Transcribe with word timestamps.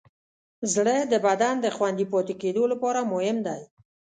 زړه 0.73 0.97
د 1.11 1.13
بدن 1.25 1.55
د 1.61 1.67
خوندي 1.75 2.05
پاتې 2.13 2.33
کېدو 2.41 2.63
لپاره 2.71 2.99
مهم 3.11 3.37
دی. 3.47 3.61